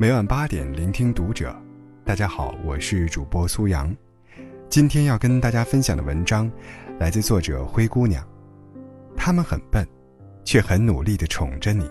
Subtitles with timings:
[0.00, 1.54] 每晚八点，聆听读者。
[2.06, 3.94] 大家好，我是主播苏阳。
[4.70, 6.50] 今天要跟大家分享的文章，
[6.98, 8.26] 来自作者灰姑娘。
[9.14, 9.86] 他们很笨，
[10.42, 11.86] 却很努力的宠着你。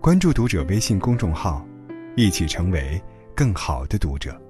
[0.00, 1.66] 关注读者微信公众号，
[2.14, 3.02] 一起成为
[3.34, 4.40] 更好的读者。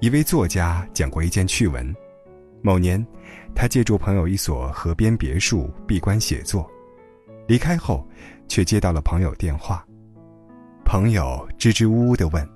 [0.00, 1.94] 一位作家讲过一件趣闻：
[2.62, 3.04] 某年，
[3.54, 6.70] 他借住朋友一所河边别墅闭关写作，
[7.46, 8.06] 离开后，
[8.48, 9.84] 却接到了朋友电话。
[10.84, 12.48] 朋友支支吾吾地问：“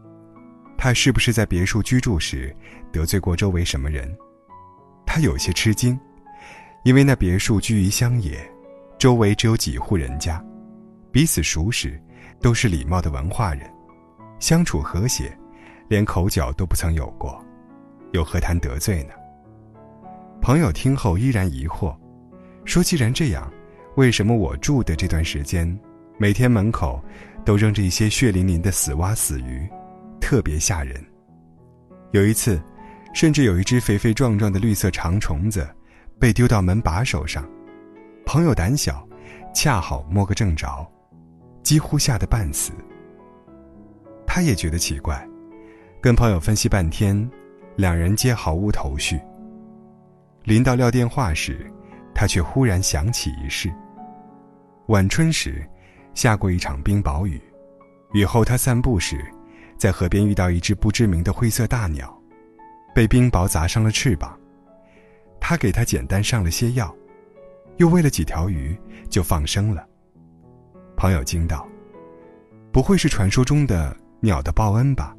[0.78, 2.54] 他是不是在别墅居住时
[2.92, 4.16] 得罪过周围什么人？”
[5.04, 5.98] 他有些吃惊，
[6.84, 8.38] 因为那别墅居于乡野，
[8.98, 10.44] 周围只有几户人家，
[11.10, 12.00] 彼此熟识，
[12.40, 13.68] 都是礼貌的文化人，
[14.38, 15.36] 相处和谐。
[15.88, 17.40] 连口角都不曾有过，
[18.12, 19.14] 又何谈得罪呢？
[20.46, 21.92] 朋友听后依然疑惑，
[22.64, 23.52] 说：“既然这样，
[23.96, 25.76] 为什么我住的这段时间，
[26.18, 27.02] 每天门口
[27.44, 29.68] 都扔着一些血淋淋的死蛙、死鱼，
[30.20, 31.04] 特别吓人？
[32.12, 32.62] 有一次，
[33.12, 35.68] 甚至有一只肥肥壮壮的绿色长虫子，
[36.16, 37.44] 被丢到门把手上。
[38.24, 39.04] 朋友胆小，
[39.52, 40.86] 恰好摸个正着，
[41.64, 42.70] 几乎吓得半死。
[44.24, 45.28] 他也觉得奇怪。”
[46.00, 47.28] 跟朋友分析半天，
[47.74, 49.20] 两人皆毫无头绪。
[50.46, 51.68] 临到撂电话时，
[52.14, 53.68] 他却忽然想起一事。
[54.86, 55.68] 晚春时，
[56.14, 57.42] 下过一场冰雹雨，
[58.12, 59.18] 雨后他散步时，
[59.76, 62.16] 在河边遇到一只不知名的灰色大鸟，
[62.94, 64.38] 被冰雹砸伤了翅膀。
[65.40, 66.94] 他给它简单上了些药，
[67.78, 68.78] 又喂了几条鱼，
[69.10, 69.84] 就放生了。
[70.96, 71.66] 朋友惊道
[72.70, 75.12] ：“不会是传说中的鸟的报恩吧？”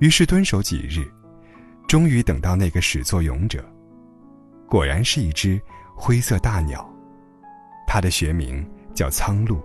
[0.00, 1.08] 于是蹲守几日，
[1.86, 3.64] 终于等到那个始作俑者。
[4.70, 5.60] 果然是一只
[5.96, 6.88] 灰色大鸟，
[7.88, 9.60] 它的学名叫苍鹭。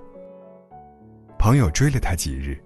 [1.37, 2.59] 朋友追了它几日，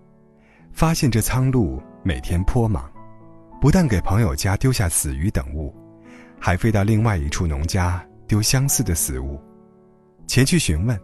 [0.71, 2.89] 发现这苍鹭每天颇忙，
[3.59, 5.75] 不但给朋友家丢下死鱼等物，
[6.39, 9.37] 还飞到另外一处农家丢相似的死物。
[10.25, 10.97] 前去询问，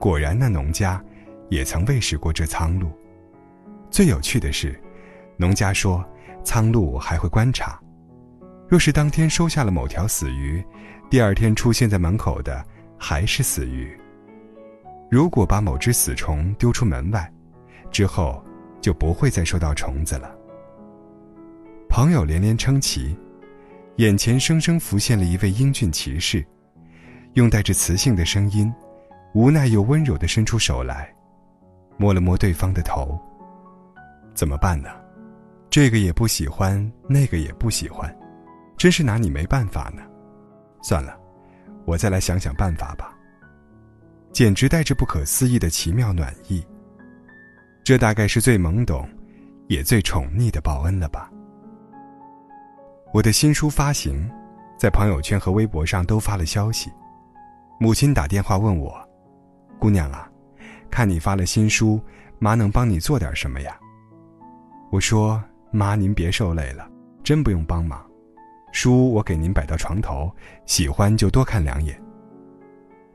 [0.00, 1.04] 果然那农家
[1.50, 2.90] 也曾喂食过这苍鹭。
[3.90, 4.80] 最有趣的是。
[5.36, 6.02] 农家说，
[6.42, 7.78] 苍鹭还会观察，
[8.68, 10.64] 若是当天收下了某条死鱼，
[11.08, 12.64] 第二天出现在门口的
[12.98, 13.96] 还是死鱼。
[15.08, 17.32] 如果把某只死虫丢出门外，
[17.92, 18.44] 之后
[18.80, 20.34] 就不会再收到虫子了。
[21.88, 23.16] 朋友连连称奇，
[23.96, 26.44] 眼前生生浮现了一位英俊骑士，
[27.34, 28.72] 用带着磁性的声音，
[29.32, 31.14] 无奈又温柔地伸出手来，
[31.96, 33.16] 摸了摸对方的头。
[34.34, 34.90] 怎么办呢？
[35.70, 38.14] 这个也不喜欢，那个也不喜欢，
[38.76, 40.02] 真是拿你没办法呢。
[40.82, 41.18] 算了，
[41.84, 43.12] 我再来想想办法吧。
[44.32, 46.64] 简直带着不可思议的奇妙暖意。
[47.82, 49.08] 这大概是最懵懂，
[49.68, 51.30] 也最宠溺的报恩了吧。
[53.12, 54.30] 我的新书发行，
[54.78, 56.90] 在朋友圈和微博上都发了消息。
[57.80, 58.94] 母亲打电话问我
[59.78, 60.28] ：“姑娘啊，
[60.90, 62.00] 看你发了新书，
[62.38, 63.76] 妈能帮你做点什么呀？”
[64.92, 65.42] 我说。
[65.72, 66.88] 妈，您别受累了，
[67.22, 68.02] 真不用帮忙。
[68.76, 70.30] 书我给您摆到床头，
[70.66, 71.98] 喜欢就多看两眼。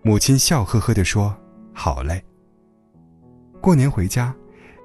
[0.01, 1.38] 母亲笑呵呵地说
[1.72, 2.19] ：“好嘞。”
[3.61, 4.33] 过年回家，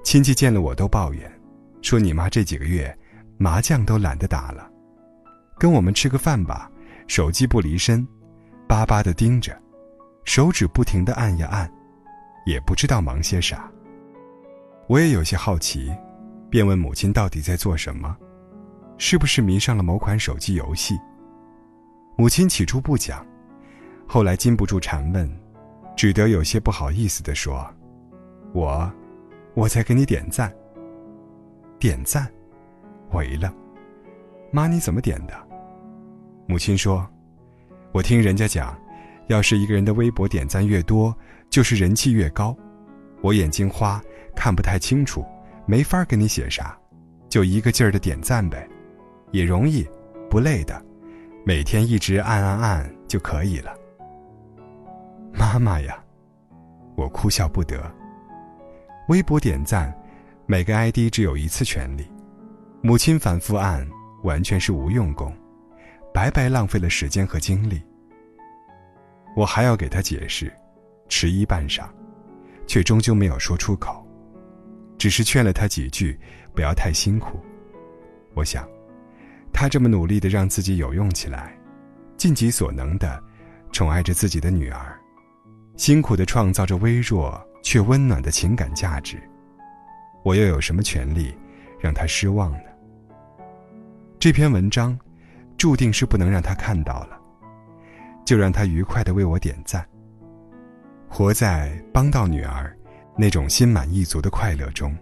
[0.05, 1.33] 亲戚见了我都抱怨，
[1.81, 2.95] 说你妈这几个月
[3.39, 4.71] 麻将都懒得打了，
[5.57, 6.71] 跟我们吃个饭吧，
[7.07, 8.07] 手机不离身，
[8.69, 9.59] 巴巴地盯着，
[10.25, 11.73] 手指不停地按呀按，
[12.45, 13.67] 也不知道忙些啥。
[14.89, 15.91] 我也有些好奇。
[16.51, 18.15] 便问母亲到底在做什么，
[18.99, 20.99] 是不是迷上了某款手机游戏？
[22.17, 23.25] 母亲起初不讲，
[24.07, 25.31] 后来禁不住缠问，
[25.97, 27.69] 只得有些不好意思地说
[28.53, 28.91] ：“我，
[29.55, 30.53] 我在给你点赞。”
[31.79, 32.27] 点赞，
[33.11, 33.53] 我一愣
[34.51, 35.35] ：“妈，你怎么点的？”
[36.49, 37.07] 母亲说
[37.93, 38.77] ：“我听人家讲，
[39.27, 41.15] 要是一个人的微博点赞越多，
[41.51, 42.57] 就是人气越高。
[43.21, 44.01] 我眼睛花，
[44.35, 45.25] 看不太清楚。”
[45.69, 46.79] 没法给你写啥，
[47.29, 48.69] 就一个劲儿的点赞呗，
[49.33, 49.87] 也容易，
[50.31, 50.83] 不累的，
[51.45, 53.75] 每天一直按按按就可以了。
[55.33, 56.03] 妈妈呀，
[56.97, 57.81] 我哭笑不得。
[59.09, 59.95] 微博点赞，
[60.47, 62.11] 每个 ID 只有一次权利，
[62.83, 63.87] 母亲反复按，
[64.23, 65.33] 完全是无用功，
[66.13, 67.83] 白白浪费了时间和精力。
[69.37, 70.53] 我还要给他解释，
[71.09, 71.85] 迟疑半晌，
[72.67, 74.05] 却终究没有说出口。
[74.99, 76.19] 只是劝了他几句，
[76.55, 77.39] 不要太辛苦。
[78.35, 78.67] 我想，
[79.59, 81.59] 他这么努力的让自己有用起来，
[82.19, 83.25] 尽己所能的
[83.73, 84.95] 宠爱着自己的女儿，
[85.79, 89.17] 辛苦的创造着微弱却温暖的情感价值，
[90.23, 91.35] 我又有什么权利
[91.81, 92.65] 让他失望呢？
[94.19, 94.97] 这篇文章
[95.57, 97.19] 注定是不能让他看到了，
[98.27, 99.83] 就让他愉快的为我点赞。
[101.09, 102.77] 活在帮到女儿
[103.17, 104.95] 那种心满意足的快乐中，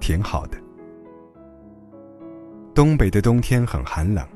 [0.00, 0.56] 挺好的。
[2.74, 4.26] 东北的冬天很寒冷，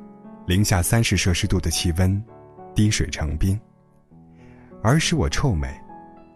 [0.46, 2.22] 零下三十摄氏度的气温，
[2.74, 3.58] 滴水成冰。
[4.82, 5.68] 儿时我臭美，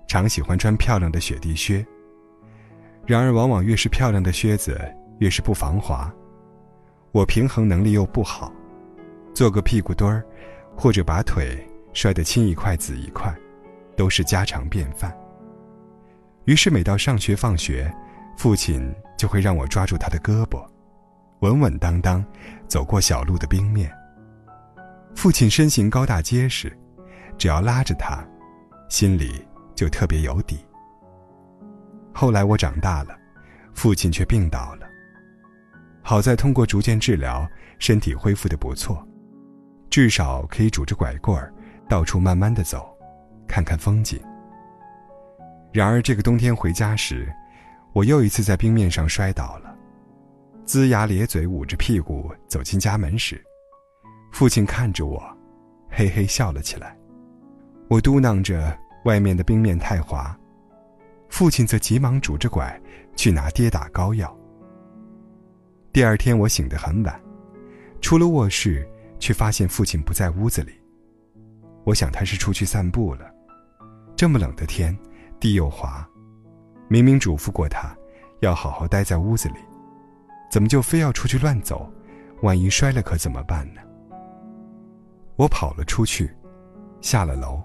[0.09, 1.87] 常喜欢穿漂亮的雪地靴。
[3.05, 4.81] 然而，往往越是漂亮的靴子，
[5.19, 6.11] 越是不防滑。
[7.13, 8.51] 我平衡能力又不好，
[9.35, 10.25] 做个屁股墩儿，
[10.75, 11.59] 或者把腿
[11.93, 13.31] 摔得青一块紫一块，
[13.95, 15.15] 都是家常便饭。
[16.47, 17.95] 于是，每到上学放学，
[18.39, 20.67] 父亲就会让我抓住他的胳膊。
[21.41, 22.25] 稳稳当当
[22.67, 23.91] 走过小路的冰面。
[25.15, 26.77] 父亲身形高大结实，
[27.37, 28.25] 只要拉着他，
[28.89, 29.45] 心里
[29.75, 30.59] 就特别有底。
[32.13, 33.17] 后来我长大了，
[33.75, 34.87] 父亲却病倒了。
[36.03, 37.47] 好在通过逐渐治疗，
[37.79, 39.07] 身体恢复的不错，
[39.91, 41.53] 至少可以拄着拐棍儿
[41.89, 42.97] 到处慢慢的走，
[43.47, 44.21] 看看风景。
[45.73, 47.33] 然而这个冬天回家时，
[47.93, 49.75] 我又一次在冰面上摔倒了。
[50.71, 53.45] 龇牙咧嘴、捂着屁股走进家门时，
[54.31, 55.21] 父亲看着我，
[55.91, 56.97] 嘿嘿笑了起来。
[57.89, 60.39] 我嘟囔着外面的冰面太滑，
[61.29, 62.81] 父亲则急忙拄着拐
[63.17, 64.33] 去拿跌打膏药。
[65.93, 67.21] 第二天我醒得很晚，
[68.01, 68.89] 出了卧室，
[69.19, 70.71] 却发现父亲不在屋子里。
[71.83, 73.29] 我想他是出去散步了。
[74.15, 74.97] 这么冷的天，
[75.41, 76.09] 地又滑，
[76.87, 77.93] 明明嘱咐过他，
[78.39, 79.57] 要好好待在屋子里。
[80.51, 81.91] 怎么就非要出去乱走？
[82.43, 83.81] 万一摔了可怎么办呢？
[85.37, 86.31] 我跑了出去，
[87.01, 87.63] 下了楼，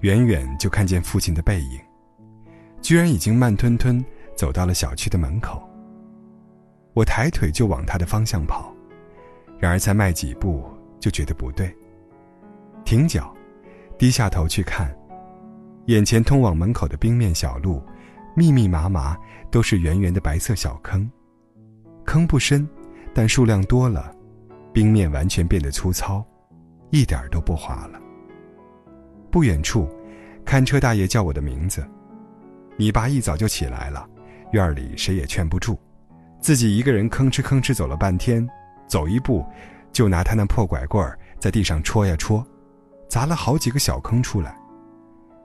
[0.00, 1.80] 远远就看见父亲的背影，
[2.82, 4.04] 居然已经慢吞吞
[4.34, 5.62] 走到了小区的门口。
[6.92, 8.74] 我抬腿就往他的方向跑，
[9.58, 10.68] 然而才迈几步
[10.98, 11.74] 就觉得不对，
[12.84, 13.34] 停脚，
[13.98, 14.94] 低下头去看，
[15.86, 17.82] 眼前通往门口的冰面小路，
[18.34, 19.16] 密密麻麻
[19.50, 21.10] 都是圆圆的白色小坑。
[22.06, 22.66] 坑不深，
[23.12, 24.14] 但数量多了，
[24.72, 26.24] 冰面完全变得粗糙，
[26.90, 28.00] 一点都不滑了。
[29.30, 29.86] 不远处，
[30.44, 31.86] 看车大爷叫我的名字。
[32.76, 34.08] 你爸一早就起来了，
[34.52, 35.78] 院里谁也劝不住，
[36.40, 38.48] 自己一个人吭哧吭哧走了半天，
[38.86, 39.44] 走一步，
[39.92, 42.46] 就拿他那破拐棍儿在地上戳呀戳，
[43.08, 44.56] 砸了好几个小坑出来。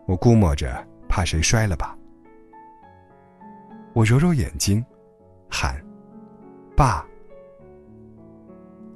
[0.06, 1.98] 我估摸着怕谁摔了吧。
[3.94, 4.86] 我揉揉眼睛，
[5.50, 5.82] 喊。
[6.82, 7.06] 爸，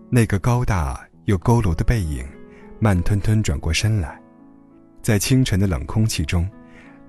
[0.10, 2.28] 那个高大又佝偻的背影，
[2.80, 4.20] 慢吞吞转过身来，
[5.04, 6.50] 在清晨的冷空气中，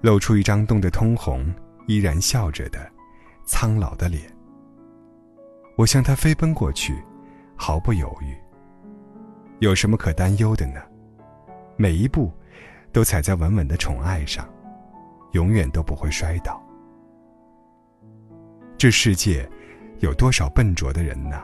[0.03, 1.51] 露出一张冻得通红、
[1.87, 2.79] 依然笑着的
[3.47, 4.25] 苍老的脸。
[5.79, 6.95] 我向他飞奔过去，
[7.57, 8.37] 毫不犹豫。
[9.61, 10.83] 有什么可担忧的呢？
[11.79, 12.31] 每一步，
[12.93, 14.47] 都踩在稳稳的宠爱上，
[15.33, 16.63] 永远都不会摔倒。
[18.77, 19.51] 这世界。
[20.01, 21.43] 有多少笨拙的人呢？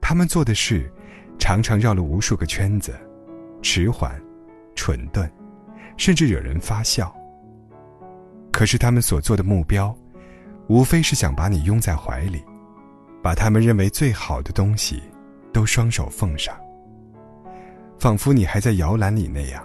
[0.00, 0.90] 他们做的事，
[1.38, 2.94] 常常绕了无数个圈子，
[3.62, 4.20] 迟缓、
[4.74, 5.30] 蠢钝，
[5.96, 7.14] 甚至惹人发笑。
[8.50, 9.96] 可是他们所做的目标，
[10.68, 12.44] 无非是想把你拥在怀里，
[13.22, 15.00] 把他们认为最好的东西，
[15.52, 16.58] 都双手奉上，
[17.98, 19.64] 仿佛你还在摇篮里那样，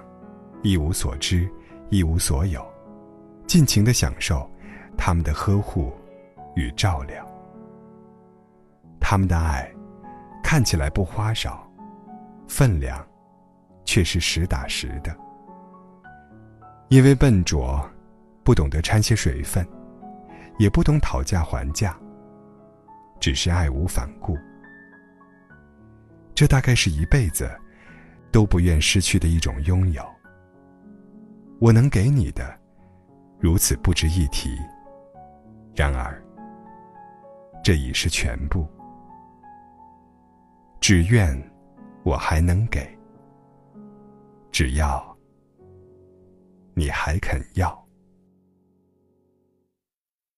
[0.61, 1.49] 一无所知，
[1.89, 2.63] 一无所有，
[3.47, 4.47] 尽情的享受
[4.95, 5.91] 他们的呵护
[6.55, 7.25] 与照料。
[9.07, 9.71] 他们的爱，
[10.43, 11.63] 看起来不花哨，
[12.47, 13.05] 分量，
[13.85, 15.15] 却是实打实的。
[16.87, 17.87] 因为笨拙，
[18.43, 19.63] 不懂得掺些水分，
[20.57, 21.95] 也不懂讨价还价，
[23.19, 24.35] 只是爱无反顾。
[26.33, 27.47] 这大概是一辈子
[28.31, 30.03] 都不愿失去的一种拥有。
[31.59, 32.57] 我能给你的，
[33.37, 34.57] 如此不值一提。
[35.75, 36.19] 然而，
[37.63, 38.67] 这已是全部。
[40.87, 41.35] 只愿
[42.03, 42.87] 我还能给，
[44.51, 45.17] 只要
[46.75, 47.84] 你还肯要。